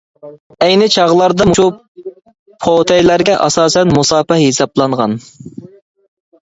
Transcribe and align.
ئەينى 0.67 0.87
چاغلاردا 0.95 1.47
مۇشۇ 1.49 1.65
پوتەيلەرگە 2.65 3.37
ئاساسەن 3.45 3.95
مۇساپە 4.01 4.43
ھېسابلانغان. 4.47 5.19